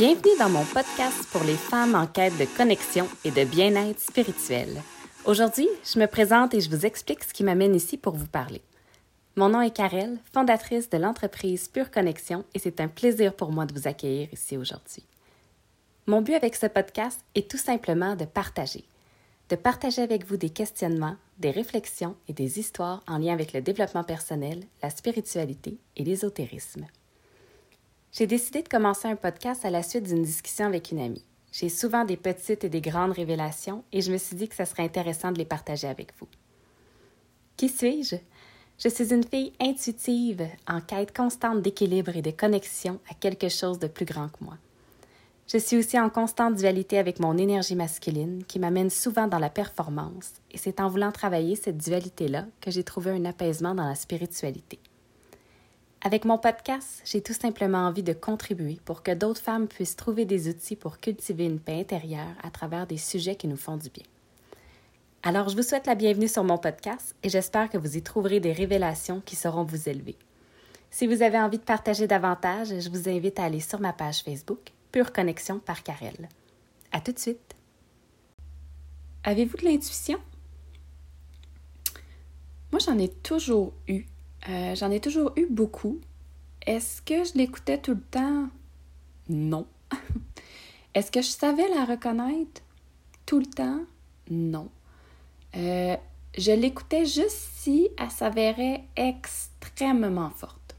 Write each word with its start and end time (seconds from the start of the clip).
Bienvenue 0.00 0.38
dans 0.38 0.48
mon 0.48 0.64
podcast 0.64 1.28
pour 1.30 1.44
les 1.44 1.58
femmes 1.58 1.94
en 1.94 2.06
quête 2.06 2.38
de 2.38 2.46
connexion 2.56 3.06
et 3.22 3.30
de 3.30 3.44
bien-être 3.44 4.00
spirituel. 4.00 4.80
Aujourd'hui, 5.26 5.68
je 5.84 5.98
me 5.98 6.06
présente 6.06 6.54
et 6.54 6.60
je 6.62 6.70
vous 6.70 6.86
explique 6.86 7.22
ce 7.22 7.34
qui 7.34 7.44
m'amène 7.44 7.74
ici 7.74 7.98
pour 7.98 8.14
vous 8.16 8.26
parler. 8.26 8.62
Mon 9.36 9.50
nom 9.50 9.60
est 9.60 9.76
Karel, 9.76 10.16
fondatrice 10.32 10.88
de 10.88 10.96
l'entreprise 10.96 11.68
Pure 11.68 11.90
Connexion 11.90 12.46
et 12.54 12.58
c'est 12.58 12.80
un 12.80 12.88
plaisir 12.88 13.34
pour 13.34 13.52
moi 13.52 13.66
de 13.66 13.78
vous 13.78 13.86
accueillir 13.86 14.28
ici 14.32 14.56
aujourd'hui. 14.56 15.04
Mon 16.06 16.22
but 16.22 16.32
avec 16.32 16.56
ce 16.56 16.64
podcast 16.64 17.20
est 17.34 17.50
tout 17.50 17.58
simplement 17.58 18.16
de 18.16 18.24
partager. 18.24 18.84
De 19.50 19.56
partager 19.56 20.00
avec 20.00 20.24
vous 20.24 20.38
des 20.38 20.48
questionnements, 20.48 21.16
des 21.36 21.50
réflexions 21.50 22.16
et 22.26 22.32
des 22.32 22.58
histoires 22.58 23.02
en 23.06 23.18
lien 23.18 23.34
avec 23.34 23.52
le 23.52 23.60
développement 23.60 24.04
personnel, 24.04 24.62
la 24.82 24.88
spiritualité 24.88 25.76
et 25.98 26.04
l'ésotérisme. 26.04 26.86
J'ai 28.12 28.26
décidé 28.26 28.62
de 28.62 28.68
commencer 28.68 29.06
un 29.06 29.14
podcast 29.14 29.64
à 29.64 29.70
la 29.70 29.84
suite 29.84 30.04
d'une 30.04 30.24
discussion 30.24 30.66
avec 30.66 30.90
une 30.90 30.98
amie. 30.98 31.24
J'ai 31.52 31.68
souvent 31.68 32.04
des 32.04 32.16
petites 32.16 32.64
et 32.64 32.68
des 32.68 32.80
grandes 32.80 33.12
révélations 33.12 33.84
et 33.92 34.00
je 34.00 34.10
me 34.10 34.18
suis 34.18 34.34
dit 34.34 34.48
que 34.48 34.56
ce 34.56 34.64
serait 34.64 34.82
intéressant 34.82 35.30
de 35.30 35.38
les 35.38 35.44
partager 35.44 35.86
avec 35.86 36.12
vous. 36.18 36.26
Qui 37.56 37.68
suis-je? 37.68 38.16
Je 38.78 38.88
suis 38.88 39.14
une 39.14 39.22
fille 39.22 39.52
intuitive, 39.60 40.48
en 40.66 40.80
quête 40.80 41.14
constante 41.14 41.62
d'équilibre 41.62 42.16
et 42.16 42.22
de 42.22 42.30
connexion 42.32 42.98
à 43.08 43.14
quelque 43.14 43.48
chose 43.48 43.78
de 43.78 43.86
plus 43.86 44.06
grand 44.06 44.28
que 44.28 44.42
moi. 44.42 44.56
Je 45.46 45.58
suis 45.58 45.76
aussi 45.76 45.98
en 46.00 46.10
constante 46.10 46.56
dualité 46.56 46.98
avec 46.98 47.20
mon 47.20 47.36
énergie 47.36 47.76
masculine 47.76 48.42
qui 48.44 48.58
m'amène 48.58 48.90
souvent 48.90 49.28
dans 49.28 49.38
la 49.38 49.50
performance, 49.50 50.32
et 50.50 50.58
c'est 50.58 50.80
en 50.80 50.88
voulant 50.88 51.12
travailler 51.12 51.56
cette 51.56 51.78
dualité-là 51.78 52.46
que 52.60 52.70
j'ai 52.70 52.84
trouvé 52.84 53.10
un 53.10 53.24
apaisement 53.24 53.74
dans 53.74 53.86
la 53.86 53.96
spiritualité. 53.96 54.78
Avec 56.02 56.24
mon 56.24 56.38
podcast, 56.38 57.02
j'ai 57.04 57.20
tout 57.20 57.34
simplement 57.34 57.86
envie 57.86 58.02
de 58.02 58.14
contribuer 58.14 58.78
pour 58.86 59.02
que 59.02 59.12
d'autres 59.12 59.42
femmes 59.42 59.68
puissent 59.68 59.96
trouver 59.96 60.24
des 60.24 60.48
outils 60.48 60.74
pour 60.74 60.98
cultiver 60.98 61.44
une 61.44 61.60
paix 61.60 61.78
intérieure 61.78 62.34
à 62.42 62.50
travers 62.50 62.86
des 62.86 62.96
sujets 62.96 63.36
qui 63.36 63.48
nous 63.48 63.58
font 63.58 63.76
du 63.76 63.90
bien. 63.90 64.04
Alors, 65.22 65.50
je 65.50 65.56
vous 65.56 65.62
souhaite 65.62 65.86
la 65.86 65.94
bienvenue 65.94 66.26
sur 66.26 66.42
mon 66.42 66.56
podcast 66.56 67.14
et 67.22 67.28
j'espère 67.28 67.68
que 67.68 67.76
vous 67.76 67.98
y 67.98 68.02
trouverez 68.02 68.40
des 68.40 68.54
révélations 68.54 69.20
qui 69.20 69.36
sauront 69.36 69.64
vous 69.64 69.90
élever. 69.90 70.16
Si 70.90 71.06
vous 71.06 71.20
avez 71.20 71.38
envie 71.38 71.58
de 71.58 71.64
partager 71.64 72.06
davantage, 72.06 72.68
je 72.68 72.88
vous 72.88 73.06
invite 73.06 73.38
à 73.38 73.44
aller 73.44 73.60
sur 73.60 73.78
ma 73.78 73.92
page 73.92 74.22
Facebook 74.22 74.72
Pure 74.92 75.12
Connexion 75.12 75.58
par 75.58 75.82
Karel. 75.82 76.30
À 76.92 77.02
tout 77.02 77.12
de 77.12 77.18
suite. 77.18 77.54
Avez-vous 79.24 79.58
de 79.58 79.64
l'intuition? 79.66 80.18
Moi, 82.72 82.80
j'en 82.80 82.98
ai 82.98 83.08
toujours 83.08 83.74
eu. 83.86 84.06
Euh, 84.48 84.74
j'en 84.74 84.90
ai 84.90 85.00
toujours 85.00 85.32
eu 85.36 85.46
beaucoup. 85.46 86.00
Est-ce 86.66 87.02
que 87.02 87.24
je 87.24 87.34
l'écoutais 87.34 87.78
tout 87.78 87.94
le 87.94 88.00
temps? 88.00 88.48
Non. 89.28 89.66
Est-ce 90.94 91.10
que 91.10 91.20
je 91.20 91.28
savais 91.28 91.68
la 91.68 91.84
reconnaître 91.84 92.62
tout 93.26 93.38
le 93.38 93.46
temps? 93.46 93.80
Non. 94.30 94.68
Euh, 95.56 95.96
je 96.36 96.52
l'écoutais 96.52 97.04
juste 97.04 97.50
si 97.56 97.88
elle 97.98 98.10
s'avérait 98.10 98.84
extrêmement 98.96 100.30
forte. 100.30 100.76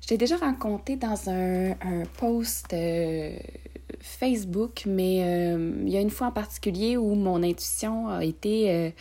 J'ai 0.00 0.16
déjà 0.16 0.36
raconté 0.36 0.96
dans 0.96 1.28
un, 1.28 1.74
post 2.18 2.72
euh, 2.72 3.38
Facebook, 4.00 4.84
mais 4.86 5.16
il 5.16 5.88
y 5.88 5.96
a 5.96 6.00
une 6.00 6.10
fois 6.10 6.28
en 6.28 6.32
particulier 6.32 6.96
où 6.96 7.14
mon 7.14 7.42
intuition 7.44 8.08
a 8.08 8.24
été 8.24 8.92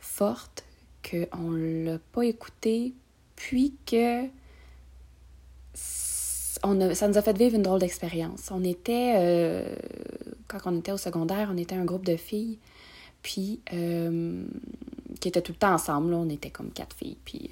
forte, 0.00 0.64
qu'on 1.10 1.50
ne 1.50 1.84
l'a 1.84 1.98
pas 2.12 2.24
écouté, 2.24 2.94
puis 3.36 3.74
que 3.86 4.26
on 6.62 6.94
ça 6.94 7.08
nous 7.08 7.16
a 7.16 7.22
fait 7.22 7.36
vivre 7.38 7.56
une 7.56 7.62
drôle 7.62 7.80
d'expérience. 7.80 8.50
On 8.50 8.62
était, 8.62 9.64
quand 10.46 10.58
on 10.66 10.78
était 10.78 10.92
au 10.92 10.98
secondaire, 10.98 11.48
on 11.52 11.56
était 11.56 11.74
un 11.74 11.84
groupe 11.84 12.04
de 12.04 12.16
filles, 12.16 12.58
puis 13.22 13.60
qui 15.20 15.28
étaient 15.28 15.40
tout 15.40 15.52
le 15.52 15.58
temps 15.58 15.72
ensemble, 15.72 16.12
on 16.12 16.28
était 16.28 16.50
comme 16.50 16.70
quatre 16.70 16.94
filles, 16.94 17.16
puis 17.24 17.50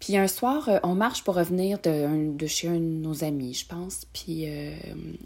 puis 0.00 0.16
un 0.16 0.26
soir, 0.26 0.68
euh, 0.68 0.78
on 0.82 0.94
marche 0.94 1.22
pour 1.22 1.34
revenir 1.36 1.78
de, 1.78 2.46
chez 2.46 2.68
un 2.68 2.74
de 2.74 2.78
nos 2.78 3.22
amis, 3.22 3.52
je 3.52 3.66
pense. 3.66 4.06
Puis 4.14 4.44
euh, 4.46 4.74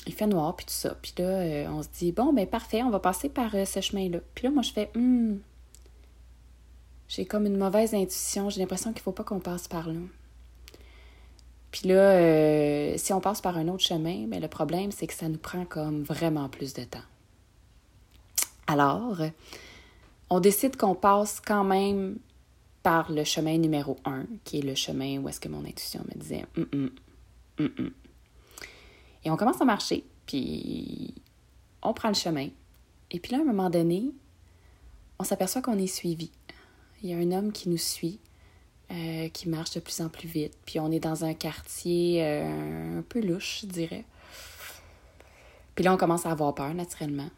il 0.07 0.13
fait 0.13 0.27
noir, 0.27 0.57
puis 0.57 0.67
tout 0.67 0.73
ça. 0.73 0.97
Puis 1.01 1.15
là, 1.19 1.25
euh, 1.25 1.67
on 1.71 1.83
se 1.83 1.89
dit, 1.97 2.11
bon, 2.11 2.33
ben 2.33 2.47
parfait, 2.47 2.83
on 2.83 2.91
va 2.91 2.99
passer 2.99 3.29
par 3.29 3.53
ce 3.53 3.81
chemin-là. 3.81 4.19
Puis 4.35 4.45
là, 4.45 4.51
moi, 4.51 4.63
je 4.63 4.73
fais, 4.73 4.91
hum, 4.97 5.39
j'ai 7.15 7.25
comme 7.27 7.47
une 7.47 7.57
mauvaise 7.57 7.95
intuition. 7.95 8.51
J'ai 8.51 8.61
l'impression 8.61 8.93
qu'il 8.93 9.01
ne 9.01 9.05
faut 9.05 9.13
pas 9.13 9.23
qu'on 9.23 9.39
passe 9.39 9.69
par 9.69 9.87
là. 9.89 10.01
Puis 11.71 11.89
là, 11.89 12.99
si 12.99 13.13
on 13.13 13.21
passe 13.21 13.41
par 13.41 13.57
un 13.57 13.69
autre 13.69 13.85
chemin, 13.85 14.27
ben, 14.27 14.41
le 14.41 14.49
problème, 14.49 14.91
c'est 14.91 15.07
que 15.07 15.15
ça 15.15 15.29
nous 15.29 15.39
prend 15.39 15.65
comme 15.65 16.03
vraiment 16.03 16.49
plus 16.49 16.73
de 16.75 16.83
temps. 16.85 17.03
Alors, 18.67 19.19
on 20.31 20.41
décide 20.41 20.77
qu'on 20.77 20.95
passe 20.95 21.41
quand 21.41 21.65
même 21.65 22.19
par 22.83 23.11
le 23.13 23.25
chemin 23.25 23.59
numéro 23.59 23.97
un, 24.05 24.25
qui 24.45 24.59
est 24.59 24.63
le 24.63 24.75
chemin 24.75 25.19
où 25.19 25.29
est-ce 25.29 25.41
que 25.41 25.49
mon 25.49 25.65
intuition 25.65 26.05
me 26.13 26.19
disait 26.19 26.45
hum, 26.57 26.67
hum, 26.73 26.91
hum, 27.79 27.91
Et 29.25 29.31
on 29.31 29.37
commence 29.37 29.61
à 29.61 29.65
marcher, 29.65 30.05
puis 30.27 31.15
on 31.83 31.93
prend 31.93 32.09
le 32.09 32.15
chemin. 32.15 32.49
Et 33.11 33.21
puis 33.21 33.33
là, 33.33 33.39
à 33.39 33.41
un 33.43 33.45
moment 33.45 33.71
donné, 33.71 34.11
on 35.19 35.25
s'aperçoit 35.25 35.63
qu'on 35.63 35.79
est 35.79 35.87
suivi. 35.87 36.31
Il 37.05 37.11
y 37.11 37.13
a 37.13 37.19
un 37.19 37.33
homme 37.33 37.53
qui 37.53 37.69
nous 37.69 37.77
suit, 37.77 38.19
euh, 38.91 39.29
qui 39.29 39.51
marche 39.51 39.73
de 39.73 39.81
plus 39.81 40.01
en 40.01 40.09
plus 40.09 40.27
vite. 40.27 40.55
Puis 40.65 40.81
on 40.81 40.91
est 40.91 41.01
dans 41.01 41.27
un 41.27 41.35
quartier 41.35 42.25
euh, 42.25 42.99
un 42.99 43.03
peu 43.03 43.21
louche, 43.21 43.61
je 43.61 43.67
dirais. 43.67 44.07
Puis 45.75 45.85
là, 45.85 45.93
on 45.93 45.99
commence 45.99 46.25
à 46.25 46.31
avoir 46.31 46.55
peur, 46.55 46.73
naturellement. 46.73 47.29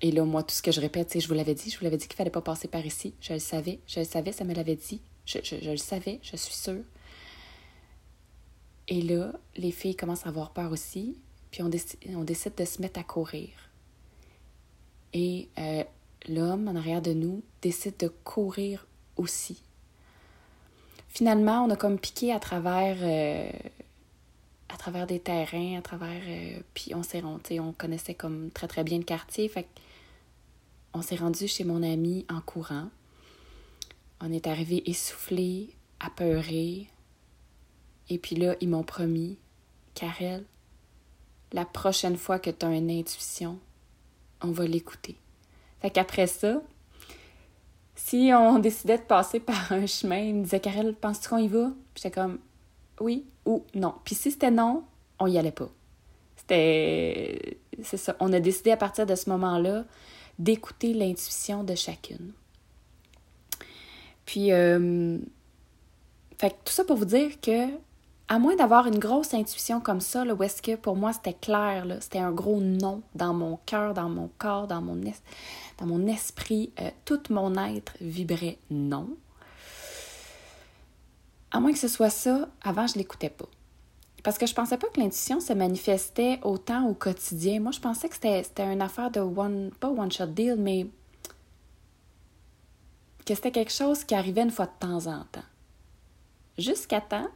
Et 0.00 0.10
là, 0.10 0.24
moi, 0.24 0.42
tout 0.42 0.54
ce 0.54 0.62
que 0.62 0.72
je 0.72 0.80
répète, 0.80 1.10
c'est 1.10 1.20
je 1.20 1.28
vous 1.28 1.34
l'avais 1.34 1.52
dit, 1.52 1.68
je 1.68 1.78
vous 1.78 1.84
l'avais 1.84 1.98
dit 1.98 2.08
qu'il 2.08 2.16
fallait 2.16 2.30
pas 2.30 2.40
passer 2.40 2.66
par 2.66 2.84
ici. 2.86 3.12
Je 3.20 3.34
le 3.34 3.40
savais, 3.40 3.78
je 3.86 4.00
le 4.00 4.06
savais, 4.06 4.32
ça 4.32 4.44
me 4.44 4.54
l'avait 4.54 4.76
dit. 4.76 5.02
Je, 5.26 5.70
le 5.70 5.76
savais, 5.76 6.18
je 6.22 6.34
suis 6.36 6.54
sûre. 6.54 6.82
Et 8.88 9.02
là, 9.02 9.34
les 9.56 9.70
filles 9.70 9.96
commencent 9.96 10.24
à 10.24 10.30
avoir 10.30 10.52
peur 10.52 10.72
aussi, 10.72 11.18
puis 11.50 11.62
on, 11.62 11.68
décide, 11.68 11.98
on 12.16 12.24
décide 12.24 12.54
de 12.54 12.64
se 12.64 12.80
mettre 12.80 12.98
à 12.98 13.02
courir. 13.04 13.50
Et 15.12 15.48
euh, 15.58 15.84
l'homme 16.28 16.68
en 16.68 16.76
arrière 16.76 17.02
de 17.02 17.12
nous 17.12 17.42
décide 17.62 17.96
de 17.98 18.08
courir 18.08 18.86
aussi. 19.16 19.62
Finalement, 21.08 21.64
on 21.64 21.70
a 21.70 21.76
comme 21.76 21.98
piqué 21.98 22.32
à 22.32 22.38
travers, 22.38 22.96
euh, 23.00 23.50
à 24.68 24.76
travers 24.76 25.06
des 25.06 25.18
terrains, 25.18 25.78
à 25.78 25.82
travers. 25.82 26.22
Euh, 26.26 26.60
puis 26.74 26.94
on 26.94 27.02
s'est 27.02 27.22
on 27.24 27.72
connaissait 27.72 28.14
comme 28.14 28.50
très 28.50 28.68
très 28.68 28.84
bien 28.84 28.98
le 28.98 29.04
quartier. 29.04 29.48
Fait 29.48 29.66
on 30.92 31.02
s'est 31.02 31.16
rendu 31.16 31.46
chez 31.48 31.64
mon 31.64 31.82
ami 31.82 32.26
en 32.28 32.40
courant. 32.40 32.88
On 34.20 34.32
est 34.32 34.46
arrivé 34.46 34.88
essoufflé, 34.88 35.70
apeuré. 35.98 36.88
Et 38.08 38.18
puis 38.18 38.36
là, 38.36 38.56
ils 38.60 38.68
m'ont 38.68 38.82
promis, 38.82 39.38
Karel, 39.94 40.44
la 41.52 41.64
prochaine 41.64 42.16
fois 42.16 42.38
que 42.38 42.50
tu 42.50 42.66
as 42.66 42.74
une 42.74 42.90
intuition, 42.90 43.58
on 44.42 44.50
va 44.50 44.66
l'écouter. 44.66 45.16
Fait 45.80 45.90
qu'après 45.90 46.26
ça, 46.26 46.60
si 47.94 48.30
on 48.34 48.58
décidait 48.60 48.98
de 48.98 49.02
passer 49.02 49.40
par 49.40 49.72
un 49.72 49.86
chemin, 49.86 50.18
il 50.18 50.34
me 50.34 50.42
disait 50.44 50.60
Karel, 50.60 50.94
penses-tu 50.94 51.28
qu'on 51.28 51.38
y 51.38 51.48
va? 51.48 51.70
J'étais 51.94 52.10
comme 52.10 52.38
oui 53.00 53.24
ou 53.46 53.64
non. 53.74 53.94
Puis 54.04 54.14
si 54.14 54.30
c'était 54.30 54.50
non, 54.50 54.84
on 55.18 55.26
y 55.26 55.38
allait 55.38 55.50
pas. 55.52 55.68
C'était. 56.36 57.58
C'est 57.82 57.96
ça. 57.96 58.16
On 58.20 58.32
a 58.32 58.40
décidé 58.40 58.70
à 58.72 58.76
partir 58.76 59.06
de 59.06 59.14
ce 59.14 59.30
moment-là 59.30 59.84
d'écouter 60.38 60.94
l'intuition 60.94 61.64
de 61.64 61.74
chacune. 61.74 62.32
Puis, 64.24 64.52
euh, 64.52 65.18
fait 66.38 66.50
tout 66.64 66.72
ça 66.72 66.84
pour 66.84 66.96
vous 66.96 67.04
dire 67.04 67.40
que, 67.40 67.66
à 68.30 68.38
moins 68.38 68.54
d'avoir 68.54 68.86
une 68.86 69.00
grosse 69.00 69.34
intuition 69.34 69.80
comme 69.80 70.00
ça, 70.00 70.22
où 70.22 70.42
est-ce 70.44 70.62
que 70.62 70.76
pour 70.76 70.94
moi 70.94 71.12
c'était 71.12 71.34
clair, 71.34 71.84
c'était 72.00 72.20
un 72.20 72.30
gros 72.30 72.60
non 72.60 73.02
dans 73.16 73.34
mon 73.34 73.58
cœur, 73.66 73.92
dans 73.92 74.08
mon 74.08 74.30
corps, 74.38 74.68
dans 74.68 74.80
mon, 74.80 74.94
dans 74.94 75.86
mon 75.86 76.06
esprit, 76.06 76.72
euh, 76.80 76.90
tout 77.04 77.20
mon 77.28 77.56
être 77.56 77.92
vibrait 78.00 78.58
non. 78.70 79.08
À 81.50 81.58
moins 81.58 81.72
que 81.72 81.78
ce 81.78 81.88
soit 81.88 82.08
ça, 82.08 82.48
avant 82.62 82.86
je 82.86 82.98
l'écoutais 82.98 83.30
pas. 83.30 83.48
Parce 84.22 84.38
que 84.38 84.46
je 84.46 84.54
pensais 84.54 84.78
pas 84.78 84.86
que 84.86 85.00
l'intuition 85.00 85.40
se 85.40 85.52
manifestait 85.52 86.38
autant 86.44 86.86
au 86.86 86.94
quotidien. 86.94 87.58
Moi, 87.58 87.72
je 87.72 87.80
pensais 87.80 88.08
que 88.08 88.14
c'était 88.14 88.72
une 88.72 88.82
affaire 88.82 89.10
de 89.10 89.18
one, 89.18 89.72
pas 89.80 89.88
one 89.88 90.12
shot 90.12 90.26
deal, 90.26 90.56
mais 90.56 90.86
que 93.26 93.34
c'était 93.34 93.50
quelque 93.50 93.72
chose 93.72 94.04
qui 94.04 94.14
arrivait 94.14 94.42
une 94.42 94.50
fois 94.50 94.66
de 94.66 94.78
temps 94.78 95.06
en 95.06 95.24
temps. 95.32 95.40
Jusqu'à 96.58 97.00
temps 97.00 97.28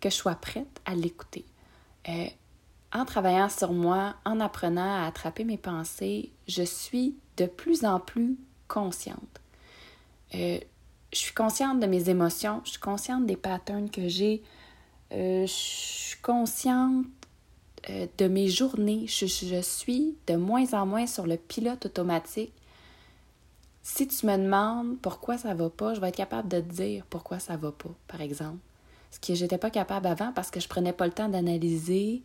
que 0.00 0.10
je 0.10 0.14
sois 0.14 0.34
prête 0.34 0.80
à 0.84 0.94
l'écouter. 0.94 1.44
Euh, 2.08 2.26
en 2.92 3.04
travaillant 3.04 3.48
sur 3.48 3.72
moi, 3.72 4.16
en 4.24 4.40
apprenant 4.40 5.02
à 5.02 5.06
attraper 5.06 5.44
mes 5.44 5.58
pensées, 5.58 6.32
je 6.46 6.62
suis 6.62 7.16
de 7.36 7.46
plus 7.46 7.84
en 7.84 8.00
plus 8.00 8.38
consciente. 8.66 9.40
Euh, 10.34 10.58
je 11.12 11.18
suis 11.18 11.34
consciente 11.34 11.80
de 11.80 11.86
mes 11.86 12.08
émotions, 12.08 12.60
je 12.64 12.70
suis 12.70 12.80
consciente 12.80 13.26
des 13.26 13.36
patterns 13.36 13.90
que 13.90 14.08
j'ai, 14.08 14.42
euh, 15.12 15.46
je 15.46 15.52
suis 15.52 16.20
consciente 16.20 17.06
de 18.18 18.28
mes 18.28 18.48
journées. 18.48 19.06
Je, 19.06 19.24
je, 19.24 19.62
suis 19.62 20.16
de 20.26 20.34
moins 20.34 20.74
en 20.74 20.84
moins 20.84 21.06
sur 21.06 21.26
le 21.26 21.36
pilote 21.36 21.86
automatique. 21.86 22.52
Si 23.82 24.06
tu 24.06 24.26
me 24.26 24.36
demandes 24.36 24.98
pourquoi 25.00 25.38
ça 25.38 25.54
va 25.54 25.70
pas, 25.70 25.94
je 25.94 26.00
vais 26.00 26.08
être 26.08 26.16
capable 26.16 26.48
de 26.48 26.60
te 26.60 26.70
dire 26.70 27.06
pourquoi 27.08 27.38
ça 27.38 27.56
va 27.56 27.72
pas, 27.72 27.94
par 28.06 28.20
exemple. 28.20 28.58
Ce 29.10 29.18
que 29.18 29.34
j'étais 29.34 29.58
pas 29.58 29.70
capable 29.70 30.06
avant 30.06 30.32
parce 30.32 30.50
que 30.50 30.60
je 30.60 30.68
prenais 30.68 30.92
pas 30.92 31.06
le 31.06 31.12
temps 31.12 31.28
d'analyser 31.28 32.22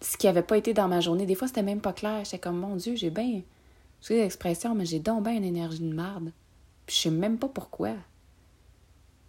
ce 0.00 0.16
qui 0.16 0.28
avait 0.28 0.42
pas 0.42 0.58
été 0.58 0.74
dans 0.74 0.88
ma 0.88 1.00
journée. 1.00 1.26
Des 1.26 1.34
fois, 1.34 1.48
c'était 1.48 1.62
même 1.62 1.80
pas 1.80 1.92
clair. 1.92 2.24
J'étais 2.24 2.38
comme, 2.38 2.58
mon 2.58 2.76
Dieu, 2.76 2.96
j'ai 2.96 3.10
bien, 3.10 3.42
sais 4.00 4.16
l'expression, 4.16 4.74
mais 4.74 4.86
j'ai 4.86 5.00
donc 5.00 5.24
bien 5.24 5.34
une 5.34 5.44
énergie 5.44 5.80
de 5.80 5.92
marde. 5.92 6.32
Puis 6.86 6.96
je 6.96 7.00
sais 7.02 7.10
même 7.10 7.38
pas 7.38 7.48
pourquoi. 7.48 7.94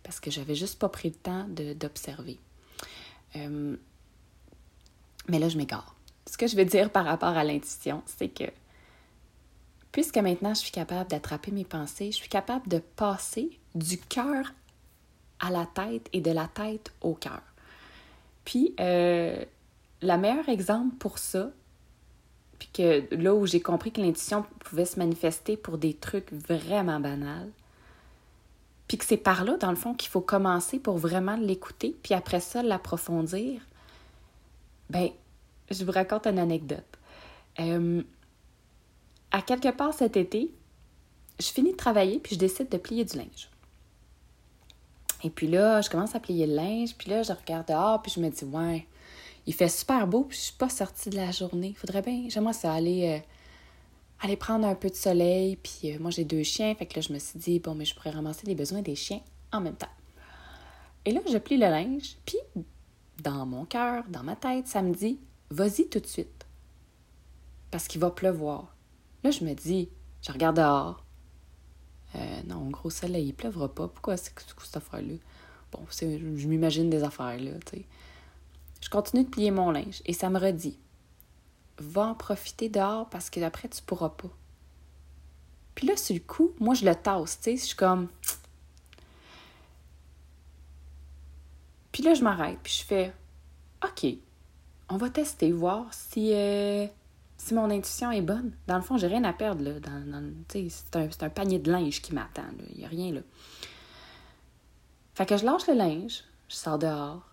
Parce 0.03 0.19
que 0.19 0.29
j'avais 0.31 0.55
juste 0.55 0.79
pas 0.79 0.89
pris 0.89 1.09
le 1.09 1.15
temps 1.15 1.45
d'observer. 1.47 2.39
Euh, 3.35 3.75
mais 5.27 5.39
là, 5.39 5.49
je 5.49 5.57
m'égare. 5.57 5.95
Ce 6.25 6.37
que 6.37 6.47
je 6.47 6.55
veux 6.55 6.65
dire 6.65 6.91
par 6.91 7.05
rapport 7.05 7.35
à 7.37 7.43
l'intuition, 7.43 8.03
c'est 8.05 8.29
que 8.29 8.45
puisque 9.91 10.17
maintenant 10.17 10.53
je 10.53 10.59
suis 10.59 10.71
capable 10.71 11.09
d'attraper 11.09 11.51
mes 11.51 11.65
pensées, 11.65 12.11
je 12.11 12.17
suis 12.17 12.29
capable 12.29 12.67
de 12.67 12.79
passer 12.79 13.57
du 13.75 13.97
cœur 13.97 14.53
à 15.39 15.49
la 15.49 15.65
tête 15.65 16.09
et 16.13 16.21
de 16.21 16.31
la 16.31 16.47
tête 16.47 16.91
au 17.01 17.13
cœur. 17.13 17.41
Puis, 18.45 18.73
euh, 18.79 19.43
le 20.01 20.17
meilleur 20.17 20.47
exemple 20.49 20.95
pour 20.97 21.17
ça, 21.17 21.51
puis 22.59 22.69
que 22.73 23.15
là 23.15 23.35
où 23.35 23.45
j'ai 23.45 23.59
compris 23.59 23.91
que 23.91 24.01
l'intuition 24.01 24.45
pouvait 24.59 24.85
se 24.85 24.97
manifester 24.97 25.57
pour 25.57 25.77
des 25.77 25.93
trucs 25.93 26.31
vraiment 26.31 26.99
banals, 26.99 27.51
puis 28.87 28.97
que 28.97 29.05
c'est 29.05 29.17
par 29.17 29.43
là, 29.43 29.57
dans 29.57 29.69
le 29.69 29.75
fond, 29.75 29.93
qu'il 29.93 30.09
faut 30.09 30.21
commencer 30.21 30.79
pour 30.79 30.97
vraiment 30.97 31.35
l'écouter, 31.35 31.95
puis 32.03 32.13
après 32.13 32.39
ça, 32.39 32.63
l'approfondir, 32.63 33.61
ben, 34.89 35.09
je 35.69 35.83
vous 35.83 35.91
raconte 35.91 36.25
une 36.27 36.39
anecdote. 36.39 36.85
Euh, 37.59 38.01
à 39.31 39.41
quelque 39.41 39.69
part 39.75 39.93
cet 39.93 40.15
été, 40.15 40.49
je 41.39 41.47
finis 41.47 41.73
de 41.73 41.77
travailler, 41.77 42.19
puis 42.19 42.35
je 42.35 42.39
décide 42.39 42.69
de 42.69 42.77
plier 42.77 43.03
du 43.03 43.17
linge. 43.17 43.49
Et 45.23 45.29
puis 45.29 45.47
là, 45.47 45.81
je 45.81 45.89
commence 45.89 46.15
à 46.15 46.19
plier 46.19 46.45
le 46.45 46.55
linge, 46.55 46.95
puis 46.95 47.09
là, 47.09 47.23
je 47.23 47.33
regarde 47.33 47.67
dehors, 47.67 48.01
puis 48.01 48.11
je 48.15 48.19
me 48.19 48.29
dis, 48.29 48.45
ouais, 48.45 48.87
il 49.45 49.53
fait 49.53 49.69
super 49.69 50.05
beau, 50.07 50.23
puis 50.23 50.37
je 50.37 50.43
suis 50.43 50.53
pas 50.53 50.69
sortie 50.69 51.09
de 51.09 51.15
la 51.15 51.31
journée. 51.31 51.73
Faudrait 51.75 52.01
bien, 52.01 52.25
j'aimerais 52.29 52.53
aller, 52.65 53.17
euh, 53.17 53.19
aller 54.21 54.35
prendre 54.37 54.67
un 54.67 54.75
peu 54.75 54.89
de 54.89 54.95
soleil, 54.95 55.55
puis 55.55 55.93
euh, 55.93 55.99
moi 55.99 56.11
j'ai 56.11 56.23
deux 56.23 56.43
chiens, 56.43 56.75
fait 56.75 56.85
que 56.85 56.99
là, 56.99 57.01
je 57.01 57.13
me 57.13 57.19
suis 57.19 57.39
dit, 57.39 57.59
bon, 57.59 57.73
mais 57.73 57.85
je 57.85 57.95
pourrais 57.95 58.11
ramasser 58.11 58.45
les 58.45 58.55
besoins 58.55 58.81
des 58.81 58.95
chiens 58.95 59.21
en 59.51 59.61
même 59.61 59.75
temps. 59.75 59.87
Et 61.05 61.11
là, 61.11 61.21
je 61.31 61.37
plie 61.37 61.57
le 61.57 61.67
linge, 61.67 62.17
puis 62.25 62.37
dans 63.23 63.45
mon 63.45 63.65
cœur, 63.65 64.03
dans 64.09 64.23
ma 64.23 64.35
tête, 64.35 64.67
ça 64.67 64.81
me 64.81 64.93
dit, 64.93 65.19
vas-y 65.49 65.87
tout 65.87 65.99
de 65.99 66.05
suite, 66.05 66.45
parce 67.71 67.87
qu'il 67.87 68.01
va 68.01 68.11
pleuvoir. 68.11 68.75
Là, 69.23 69.31
je 69.31 69.43
me 69.43 69.53
dis, 69.53 69.89
je 70.21 70.31
regarde 70.31 70.57
dehors, 70.57 71.03
euh, 72.15 72.41
non, 72.47 72.69
gros 72.69 72.89
soleil, 72.89 73.27
il 73.27 73.33
pleuvra 73.33 73.73
pas. 73.73 73.87
Pourquoi 73.87 74.17
c'est 74.17 74.33
cette 74.63 74.77
affaire-là? 74.77 75.15
Bon, 75.71 75.79
je 75.91 76.47
m'imagine 76.47 76.89
des 76.89 77.03
affaires, 77.03 77.39
là, 77.39 77.51
tu 77.65 77.77
sais. 77.77 77.85
Je 78.81 78.89
continue 78.89 79.23
de 79.23 79.29
plier 79.29 79.51
mon 79.51 79.71
linge 79.71 80.01
et 80.05 80.13
ça 80.13 80.29
me 80.29 80.39
redit 80.39 80.77
Va 81.79 82.07
en 82.07 82.15
profiter 82.15 82.69
dehors 82.69 83.09
parce 83.09 83.29
que 83.29 83.39
après, 83.41 83.67
tu 83.67 83.81
pourras 83.81 84.09
pas. 84.09 84.29
Puis 85.75 85.87
là, 85.87 85.95
sur 85.95 86.15
le 86.15 86.21
coup, 86.21 86.51
moi, 86.59 86.73
je 86.73 86.85
le 86.85 86.95
tasse, 86.95 87.37
tu 87.39 87.51
sais. 87.51 87.57
Je 87.57 87.65
suis 87.65 87.75
comme. 87.75 88.07
Puis 91.91 92.03
là, 92.03 92.13
je 92.13 92.23
m'arrête, 92.23 92.57
puis 92.63 92.73
je 92.73 92.83
fais 92.83 93.13
OK, 93.83 94.07
on 94.89 94.97
va 94.97 95.09
tester, 95.09 95.51
voir 95.51 95.93
si. 95.93 96.33
Euh, 96.33 96.87
si 97.37 97.53
mon 97.53 97.69
intuition 97.69 98.11
est 98.11 98.21
bonne, 98.21 98.51
dans 98.67 98.75
le 98.75 98.81
fond, 98.81 98.97
j'ai 98.97 99.07
rien 99.07 99.23
à 99.23 99.33
perdre. 99.33 99.63
Là, 99.63 99.79
dans, 99.79 100.33
c'est, 100.49 101.23
un, 101.23 101.29
panier 101.29 101.59
de 101.59 101.71
linge 101.71 102.01
qui 102.01 102.13
m'attend. 102.13 102.43
Il 102.71 102.79
n'y 102.79 102.85
a 102.85 102.89
rien 102.89 103.13
là. 103.13 103.21
Fait 105.13 105.25
que 105.25 105.37
je 105.37 105.45
lâche 105.45 105.67
le 105.67 105.73
linge, 105.73 106.23
je 106.47 106.55
sors 106.55 106.77
dehors, 106.77 107.27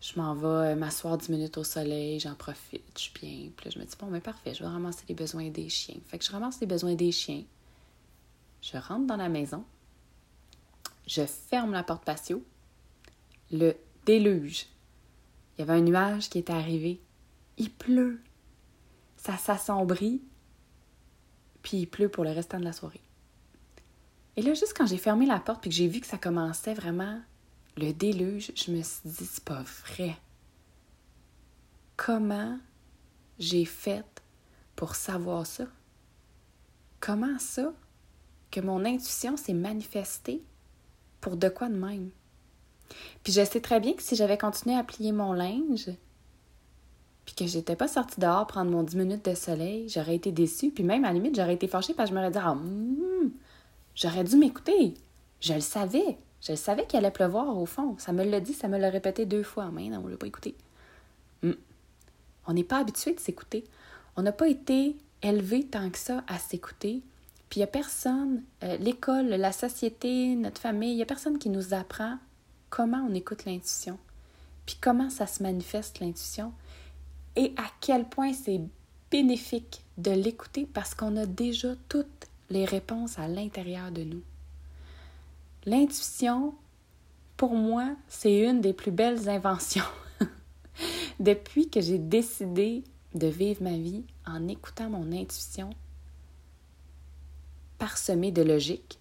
je 0.00 0.18
m'en 0.18 0.34
vais 0.34 0.72
euh, 0.72 0.76
m'asseoir 0.76 1.18
10 1.18 1.28
minutes 1.30 1.58
au 1.58 1.64
soleil, 1.64 2.18
j'en 2.18 2.34
profite, 2.34 2.82
je 2.96 3.00
suis 3.00 3.12
bien. 3.20 3.50
Je 3.70 3.78
me 3.78 3.84
dis, 3.84 3.96
bon, 3.98 4.06
mais 4.06 4.20
parfait, 4.20 4.54
je 4.54 4.62
vais 4.62 4.68
ramasser 4.68 5.04
les 5.08 5.14
besoins 5.14 5.50
des 5.50 5.68
chiens. 5.68 6.00
Fait 6.06 6.18
que 6.18 6.24
je 6.24 6.32
ramasse 6.32 6.60
les 6.60 6.66
besoins 6.66 6.94
des 6.94 7.12
chiens. 7.12 7.44
Je 8.62 8.76
rentre 8.78 9.06
dans 9.06 9.16
la 9.16 9.28
maison. 9.28 9.64
Je 11.06 11.26
ferme 11.26 11.72
la 11.72 11.82
porte 11.82 12.04
patio. 12.04 12.42
Le 13.50 13.74
déluge. 14.06 14.66
Il 15.56 15.60
y 15.60 15.62
avait 15.62 15.78
un 15.78 15.82
nuage 15.82 16.30
qui 16.30 16.38
était 16.38 16.52
arrivé. 16.52 17.00
Il 17.58 17.70
pleut 17.70 18.20
ça 19.22 19.36
s'assombrit, 19.36 20.22
puis 21.62 21.78
il 21.78 21.86
pleut 21.86 22.08
pour 22.08 22.24
le 22.24 22.30
restant 22.30 22.58
de 22.58 22.64
la 22.64 22.72
soirée. 22.72 23.02
Et 24.36 24.42
là, 24.42 24.54
juste 24.54 24.74
quand 24.74 24.86
j'ai 24.86 24.96
fermé 24.96 25.26
la 25.26 25.38
porte 25.38 25.60
puis 25.60 25.68
que 25.68 25.76
j'ai 25.76 25.88
vu 25.88 26.00
que 26.00 26.06
ça 26.06 26.16
commençait 26.16 26.72
vraiment 26.72 27.20
le 27.76 27.92
déluge, 27.92 28.52
je 28.54 28.70
me 28.70 28.82
suis 28.82 29.00
dit, 29.04 29.26
c'est 29.26 29.44
pas 29.44 29.62
vrai. 29.62 30.16
Comment 31.96 32.58
j'ai 33.38 33.66
fait 33.66 34.22
pour 34.74 34.94
savoir 34.94 35.46
ça? 35.46 35.66
Comment 37.00 37.38
ça 37.38 37.74
que 38.50 38.60
mon 38.60 38.84
intuition 38.86 39.36
s'est 39.36 39.52
manifestée 39.52 40.42
pour 41.20 41.36
de 41.36 41.50
quoi 41.50 41.68
de 41.68 41.76
même? 41.76 42.10
Puis 43.22 43.34
je 43.34 43.44
sais 43.44 43.60
très 43.60 43.80
bien 43.80 43.92
que 43.92 44.02
si 44.02 44.16
j'avais 44.16 44.38
continué 44.38 44.76
à 44.76 44.84
plier 44.84 45.12
mon 45.12 45.34
linge, 45.34 45.90
que 47.44 47.50
j'étais 47.50 47.76
pas 47.76 47.88
sortie 47.88 48.20
dehors 48.20 48.46
prendre 48.46 48.70
mon 48.70 48.82
10 48.82 48.96
minutes 48.96 49.24
de 49.24 49.34
soleil, 49.34 49.88
j'aurais 49.88 50.16
été 50.16 50.32
déçue. 50.32 50.70
Puis 50.70 50.84
même, 50.84 51.04
à 51.04 51.08
la 51.08 51.14
limite, 51.14 51.36
j'aurais 51.36 51.54
été 51.54 51.68
fâchée 51.68 51.94
parce 51.94 52.10
que 52.10 52.16
je 52.16 52.18
m'aurais 52.18 52.30
dit 52.30 52.38
Ah, 52.40 52.54
hmm, 52.54 53.30
j'aurais 53.94 54.24
dû 54.24 54.36
m'écouter. 54.36 54.94
Je 55.40 55.54
le 55.54 55.60
savais. 55.60 56.18
Je 56.42 56.52
le 56.52 56.56
savais 56.56 56.86
qu'il 56.86 56.98
allait 56.98 57.10
pleuvoir 57.10 57.56
au 57.56 57.66
fond. 57.66 57.96
Ça 57.98 58.12
me 58.12 58.24
l'a 58.24 58.40
dit, 58.40 58.54
ça 58.54 58.68
me 58.68 58.78
l'a 58.78 58.88
répété 58.90 59.26
deux 59.26 59.42
fois. 59.42 59.70
Mais 59.72 59.88
non, 59.88 60.02
on 60.04 60.08
l'a 60.08 60.16
pas 60.16 60.26
écouté. 60.26 60.54
Hmm. 61.42 61.52
On 62.46 62.54
n'est 62.54 62.64
pas 62.64 62.78
habitué 62.78 63.14
de 63.14 63.20
s'écouter. 63.20 63.64
On 64.16 64.22
n'a 64.22 64.32
pas 64.32 64.48
été 64.48 64.96
élevé 65.22 65.64
tant 65.64 65.90
que 65.90 65.98
ça 65.98 66.24
à 66.26 66.38
s'écouter. 66.38 67.02
Puis 67.48 67.58
il 67.58 67.60
n'y 67.60 67.64
a 67.64 67.68
personne, 67.68 68.42
euh, 68.62 68.76
l'école, 68.78 69.26
la 69.26 69.52
société, 69.52 70.34
notre 70.36 70.60
famille, 70.60 70.92
il 70.92 70.96
n'y 70.96 71.02
a 71.02 71.06
personne 71.06 71.38
qui 71.38 71.50
nous 71.50 71.74
apprend 71.74 72.16
comment 72.70 73.06
on 73.08 73.14
écoute 73.14 73.44
l'intuition. 73.44 73.98
Puis 74.66 74.78
comment 74.80 75.10
ça 75.10 75.26
se 75.26 75.42
manifeste 75.42 75.98
l'intuition 76.00 76.52
et 77.36 77.52
à 77.56 77.64
quel 77.80 78.08
point 78.08 78.32
c'est 78.32 78.60
bénéfique 79.10 79.82
de 79.98 80.10
l'écouter 80.10 80.66
parce 80.72 80.94
qu'on 80.94 81.16
a 81.16 81.26
déjà 81.26 81.74
toutes 81.88 82.26
les 82.48 82.64
réponses 82.64 83.18
à 83.18 83.28
l'intérieur 83.28 83.90
de 83.90 84.02
nous. 84.02 84.22
L'intuition, 85.66 86.54
pour 87.36 87.54
moi, 87.54 87.94
c'est 88.08 88.40
une 88.40 88.60
des 88.60 88.72
plus 88.72 88.90
belles 88.90 89.28
inventions. 89.28 89.84
Depuis 91.20 91.68
que 91.68 91.80
j'ai 91.80 91.98
décidé 91.98 92.82
de 93.14 93.26
vivre 93.26 93.62
ma 93.62 93.76
vie 93.76 94.04
en 94.26 94.48
écoutant 94.48 94.90
mon 94.90 95.12
intuition, 95.12 95.70
parsemée 97.78 98.32
de 98.32 98.42
logique, 98.42 98.98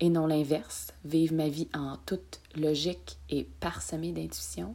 et 0.00 0.10
non 0.10 0.26
l'inverse, 0.26 0.92
vivre 1.04 1.34
ma 1.34 1.48
vie 1.48 1.68
en 1.74 1.96
toute 2.06 2.40
logique 2.54 3.18
et 3.30 3.48
parsemée 3.60 4.12
d'intuition, 4.12 4.74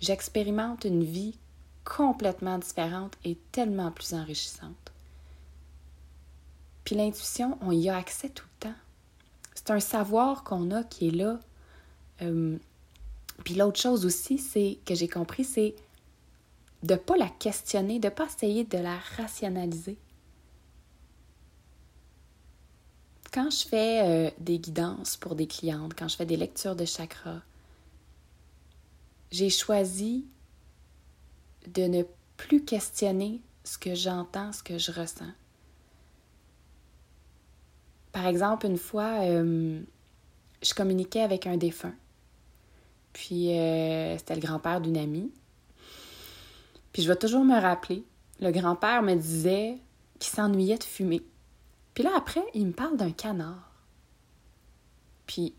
j'expérimente 0.00 0.84
une 0.84 1.04
vie 1.04 1.38
complètement 1.84 2.58
différente 2.58 3.14
et 3.24 3.36
tellement 3.52 3.90
plus 3.90 4.14
enrichissante. 4.14 4.92
Puis 6.84 6.94
l'intuition, 6.94 7.58
on 7.60 7.72
y 7.72 7.88
a 7.88 7.96
accès 7.96 8.28
tout 8.28 8.44
le 8.44 8.68
temps. 8.68 8.76
C'est 9.54 9.70
un 9.70 9.80
savoir 9.80 10.44
qu'on 10.44 10.70
a 10.70 10.84
qui 10.84 11.08
est 11.08 11.12
là. 11.12 11.40
Euh, 12.22 12.58
puis 13.44 13.54
l'autre 13.54 13.80
chose 13.80 14.04
aussi, 14.04 14.38
c'est 14.38 14.78
que 14.84 14.94
j'ai 14.94 15.08
compris, 15.08 15.44
c'est 15.44 15.74
de 16.82 16.94
ne 16.94 16.98
pas 16.98 17.16
la 17.16 17.28
questionner, 17.28 17.98
de 17.98 18.08
ne 18.08 18.12
pas 18.12 18.26
essayer 18.26 18.64
de 18.64 18.78
la 18.78 18.98
rationaliser. 19.16 19.96
Quand 23.32 23.50
je 23.50 23.66
fais 23.66 24.02
euh, 24.04 24.30
des 24.38 24.58
guidances 24.58 25.16
pour 25.16 25.34
des 25.34 25.46
clientes, 25.46 25.94
quand 25.98 26.08
je 26.08 26.16
fais 26.16 26.26
des 26.26 26.36
lectures 26.36 26.76
de 26.76 26.84
chakras, 26.84 27.40
j'ai 29.32 29.50
choisi 29.50 30.26
de 31.68 31.82
ne 31.82 32.02
plus 32.36 32.64
questionner 32.64 33.40
ce 33.64 33.78
que 33.78 33.94
j'entends, 33.94 34.52
ce 34.52 34.62
que 34.62 34.78
je 34.78 34.92
ressens. 34.92 35.32
Par 38.12 38.26
exemple, 38.26 38.66
une 38.66 38.78
fois, 38.78 39.22
euh, 39.22 39.80
je 40.62 40.74
communiquais 40.74 41.20
avec 41.20 41.46
un 41.46 41.56
défunt. 41.56 41.94
Puis 43.12 43.58
euh, 43.58 44.16
c'était 44.18 44.34
le 44.34 44.40
grand-père 44.40 44.80
d'une 44.80 44.96
amie. 44.96 45.32
Puis 46.92 47.02
je 47.02 47.08
vais 47.08 47.16
toujours 47.16 47.44
me 47.44 47.60
rappeler, 47.60 48.04
le 48.40 48.50
grand-père 48.50 49.02
me 49.02 49.14
disait 49.14 49.78
qu'il 50.18 50.32
s'ennuyait 50.32 50.78
de 50.78 50.84
fumer. 50.84 51.22
Puis 51.94 52.04
là, 52.04 52.10
après, 52.16 52.44
il 52.54 52.66
me 52.66 52.72
parle 52.72 52.96
d'un 52.96 53.10
canard. 53.10 53.72
Puis 55.26 55.54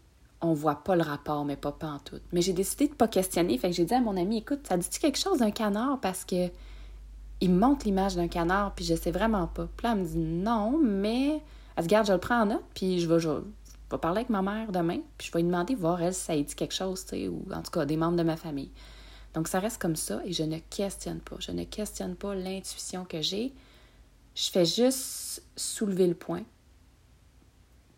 on 0.45 0.53
voit 0.53 0.83
pas 0.83 0.95
le 0.95 1.03
rapport, 1.03 1.45
mais 1.45 1.55
pas, 1.55 1.71
pas 1.71 1.87
en 1.87 1.99
tout. 1.99 2.19
Mais 2.31 2.41
j'ai 2.41 2.53
décidé 2.53 2.87
de 2.87 2.93
pas 2.93 3.07
questionner. 3.07 3.57
Fait 3.57 3.69
que 3.69 3.75
j'ai 3.75 3.85
dit 3.85 3.93
à 3.93 4.01
mon 4.01 4.17
ami, 4.17 4.37
écoute, 4.37 4.65
ça 4.67 4.77
dit-tu 4.77 4.99
quelque 4.99 5.17
chose 5.17 5.39
d'un 5.39 5.51
canard? 5.51 5.99
Parce 6.01 6.25
que 6.25 6.49
il 7.41 7.51
me 7.51 7.59
montre 7.59 7.85
l'image 7.85 8.15
d'un 8.15 8.27
canard, 8.27 8.73
puis 8.75 8.85
je 8.85 8.95
sais 8.95 9.11
vraiment 9.11 9.47
pas. 9.47 9.67
Puis 9.75 9.85
là, 9.85 9.93
elle 9.93 9.99
me 9.99 10.05
dit 10.05 10.17
non, 10.17 10.79
mais 10.81 11.41
elle 11.75 11.83
se 11.83 11.89
garde, 11.89 12.07
je 12.07 12.13
le 12.13 12.19
prends 12.19 12.41
en 12.41 12.45
note, 12.45 12.63
puis 12.73 12.99
je 12.99 13.07
vais, 13.07 13.19
je 13.19 13.29
vais 13.29 13.97
parler 13.97 14.19
avec 14.19 14.29
ma 14.29 14.41
mère 14.41 14.71
demain, 14.71 14.99
puis 15.17 15.27
je 15.27 15.33
vais 15.33 15.39
lui 15.39 15.47
demander, 15.47 15.75
voir 15.75 16.01
elle 16.01 16.13
si 16.13 16.21
ça 16.21 16.35
dit 16.35 16.55
quelque 16.55 16.73
chose, 16.73 17.03
tu 17.03 17.09
sais, 17.09 17.27
ou 17.27 17.45
en 17.53 17.61
tout 17.61 17.71
cas 17.71 17.85
des 17.85 17.97
membres 17.97 18.17
de 18.17 18.23
ma 18.23 18.37
famille. 18.37 18.71
Donc 19.33 19.49
ça 19.49 19.59
reste 19.59 19.81
comme 19.81 19.97
ça 19.97 20.21
et 20.25 20.31
je 20.31 20.43
ne 20.43 20.57
questionne 20.57 21.19
pas. 21.19 21.35
Je 21.39 21.51
ne 21.51 21.65
questionne 21.65 22.15
pas 22.15 22.33
l'intuition 22.33 23.03
que 23.03 23.21
j'ai. 23.21 23.53
Je 24.33 24.49
fais 24.49 24.65
juste 24.65 25.43
soulever 25.57 26.07
le 26.07 26.13
point. 26.13 26.43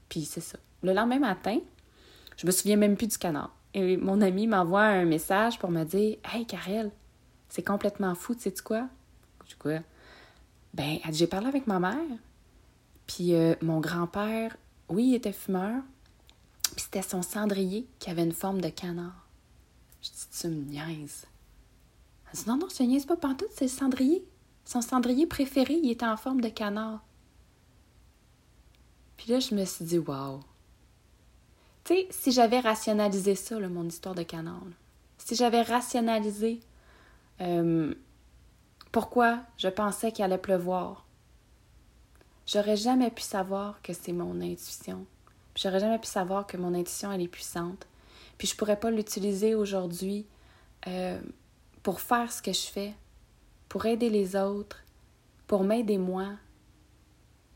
Puis 0.10 0.26
c'est 0.26 0.42
ça. 0.42 0.58
Le 0.82 0.94
lendemain 0.94 1.20
matin, 1.20 1.60
je 2.38 2.48
me 2.48 2.52
souviens 2.52 2.78
même 2.78 2.96
plus 2.96 3.08
du 3.08 3.18
canard. 3.18 3.54
Et 3.74 3.98
mon 3.98 4.22
ami 4.22 4.48
m'envoie 4.48 4.84
un 4.84 5.06
message 5.06 5.60
pour 5.60 5.70
me 5.70 5.84
dire 5.84 6.18
Hey, 6.32 6.46
Karel, 6.46 6.92
c'est 7.50 7.64
complètement 7.64 8.16
fou, 8.16 8.34
tu 8.34 8.44
sais 8.44 8.54
quoi 8.64 8.88
du 9.48 9.56
quoi? 9.56 9.80
Ben, 10.74 11.00
j'ai 11.12 11.28
parlé 11.28 11.48
avec 11.48 11.68
ma 11.68 11.80
mère, 11.80 12.18
puis 13.08 13.34
euh, 13.34 13.56
mon 13.62 13.80
grand-père, 13.80 14.56
oui, 14.90 15.08
il 15.08 15.16
était 15.16 15.34
fumeur, 15.34 15.82
puis 16.76 16.84
c'était 16.84 17.02
son 17.02 17.22
cendrier 17.22 17.88
qui 18.00 18.10
avait 18.10 18.24
une 18.24 18.34
forme 18.34 18.62
de 18.62 18.70
canard. 18.70 19.28
Je 20.02 20.10
dis, 20.10 20.28
tu 20.40 20.48
me 20.48 20.66
niaises. 20.66 21.26
Elle 22.32 22.40
dit, 22.40 22.48
non, 22.48 22.58
non, 22.58 22.68
je 22.70 22.76
te 22.76 22.84
niaise 22.84 23.06
pas 23.06 23.16
pantoute, 23.16 23.50
c'est 23.52 23.66
le 23.66 23.72
cendrier. 23.72 24.28
Son 24.66 24.82
cendrier 24.82 25.26
préféré, 25.26 25.80
il 25.82 25.90
était 25.90 26.06
en 26.06 26.18
forme 26.18 26.42
de 26.42 26.50
canard. 26.50 27.02
Puis 29.16 29.32
là, 29.32 29.40
je 29.40 29.56
me 29.56 29.66
suis 29.66 29.86
dit, 29.86 29.98
waouh. 29.98 30.42
Si 32.10 32.32
j'avais 32.32 32.60
rationalisé 32.60 33.36
ça, 33.36 33.60
mon 33.60 33.86
histoire 33.86 34.16
de 34.16 34.24
canard, 34.24 34.64
si 35.18 35.36
j'avais 35.36 35.62
rationalisé 35.62 36.60
euh, 37.40 37.94
pourquoi 38.92 39.40
je 39.58 39.70
pensais 39.70 40.12
qu'il 40.12 40.26
allait 40.26 40.38
pleuvoir? 40.38 41.06
J'aurais 42.46 42.78
jamais 42.78 43.12
pu 43.12 43.22
savoir 43.22 43.82
que 43.82 43.94
c'est 43.94 44.14
mon 44.14 44.42
intuition. 44.42 45.06
J'aurais 45.56 45.80
jamais 45.80 46.00
pu 46.00 46.08
savoir 46.08 46.46
que 46.46 46.58
mon 46.58 46.74
intuition, 46.74 47.12
elle 47.12 47.22
est 47.22 47.28
puissante. 47.28 47.88
Puis 48.38 48.48
je 48.48 48.56
pourrais 48.56 48.80
pas 48.80 48.92
l'utiliser 48.92 49.56
aujourd'hui 49.56 50.26
euh, 50.88 51.20
pour 51.84 52.02
faire 52.02 52.32
ce 52.32 52.42
que 52.42 52.54
je 52.54 52.68
fais, 52.68 52.94
pour 53.70 53.86
aider 53.86 54.10
les 54.10 54.36
autres, 54.36 54.84
pour 55.48 55.64
m'aider 55.64 55.98
moi. 55.98 56.32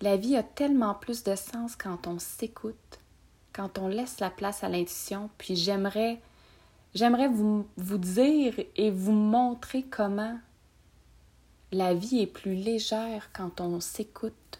La 0.01 0.17
vie 0.17 0.35
a 0.35 0.43
tellement 0.43 0.95
plus 0.95 1.23
de 1.23 1.35
sens 1.35 1.75
quand 1.75 2.07
on 2.07 2.17
s'écoute, 2.17 3.00
quand 3.53 3.77
on 3.77 3.87
laisse 3.87 4.19
la 4.19 4.29
place 4.29 4.63
à 4.63 4.69
l'intuition. 4.69 5.29
Puis 5.37 5.55
j'aimerais, 5.55 6.19
j'aimerais 6.93 7.27
vous, 7.27 7.67
vous 7.77 7.97
dire 7.97 8.53
et 8.75 8.91
vous 8.91 9.11
montrer 9.11 9.83
comment 9.83 10.37
la 11.71 11.93
vie 11.93 12.19
est 12.19 12.27
plus 12.27 12.55
légère 12.55 13.29
quand 13.33 13.61
on 13.61 13.79
s'écoute, 13.79 14.59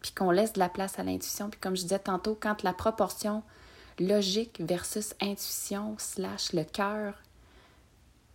puis 0.00 0.12
qu'on 0.12 0.30
laisse 0.30 0.52
de 0.52 0.60
la 0.60 0.68
place 0.68 0.98
à 0.98 1.02
l'intuition. 1.02 1.50
Puis 1.50 1.60
comme 1.60 1.76
je 1.76 1.82
disais 1.82 1.98
tantôt, 1.98 2.38
quand 2.40 2.62
la 2.62 2.72
proportion 2.72 3.42
logique 3.98 4.60
versus 4.60 5.14
intuition 5.20 5.96
slash 5.98 6.52
le 6.52 6.64
cœur 6.64 7.14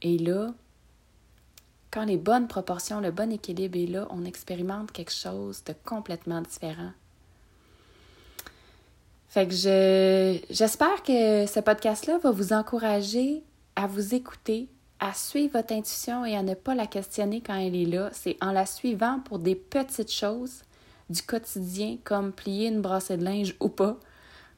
est 0.02 0.22
là, 0.22 0.54
quand 1.92 2.06
les 2.06 2.18
bonnes 2.18 2.48
proportions, 2.48 3.00
le 3.00 3.12
bon 3.12 3.32
équilibre 3.32 3.78
est 3.78 3.88
là, 3.88 4.08
on 4.10 4.26
expérimente 4.26 4.92
quelque 4.92 5.14
chose 5.14 5.64
de 5.64 5.74
complètement 5.86 6.42
différent. 6.42 6.92
Fait 9.28 9.48
que 9.48 9.54
je, 9.54 10.40
j'espère 10.50 11.04
que 11.04 11.46
ce 11.46 11.60
podcast-là 11.60 12.18
va 12.20 12.32
vous 12.32 12.54
encourager 12.54 13.44
à 13.76 13.86
vous 13.86 14.16
écouter, 14.16 14.70
à 15.00 15.14
suivre 15.14 15.54
votre 15.54 15.74
intuition 15.74 16.26
et 16.26 16.36
à 16.36 16.44
ne 16.44 16.54
pas 16.54 16.76
la 16.76 16.88
questionner 16.88 17.42
quand 17.42 17.56
elle 17.56 17.76
est 17.76 17.86
là. 17.86 18.10
C'est 18.14 18.38
en 18.42 18.52
la 18.52 18.66
suivant 18.66 19.20
pour 19.20 19.40
des 19.40 19.56
petites 19.56 20.12
choses 20.12 20.64
du 21.10 21.22
quotidien, 21.22 21.98
comme 22.04 22.34
plier 22.34 22.68
une 22.68 22.82
brassée 22.82 23.18
de 23.18 23.24
linge 23.24 23.56
ou 23.60 23.70
pas, 23.70 23.98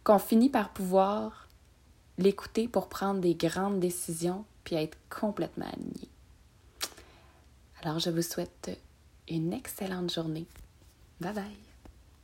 qu'on 0.03 0.19
finit 0.19 0.49
par 0.49 0.69
pouvoir 0.69 1.47
l'écouter 2.17 2.67
pour 2.67 2.89
prendre 2.89 3.19
des 3.19 3.35
grandes 3.35 3.79
décisions 3.79 4.45
puis 4.63 4.75
être 4.75 4.97
complètement 5.09 5.67
aligné. 5.67 6.09
Alors, 7.81 7.99
je 7.99 8.09
vous 8.09 8.21
souhaite 8.21 8.77
une 9.27 9.53
excellente 9.53 10.13
journée. 10.13 10.45
Bye 11.21 11.33
bye! 11.33 11.68